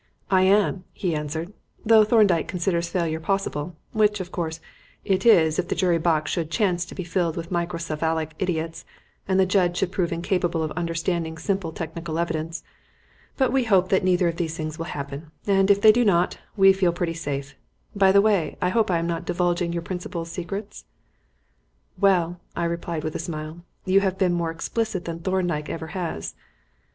[0.31, 1.53] "I am," he answered,
[1.85, 4.59] "though Thorndyke considers failure possible which, of course,
[5.05, 8.83] it is if the jury box should chance to be filled with microcephalic idiots
[9.27, 12.63] and the judge should prove incapable of understanding simple technical evidence.
[13.37, 16.39] But we hope that neither of these things will happen, and, if they do not,
[16.57, 17.53] we feel pretty safe.
[17.95, 20.85] By the way, I hope I am not divulging your principal's secrets?"
[21.99, 26.33] "Well," I replied, with a smile, "you have been more explicit than Thorndyke ever has."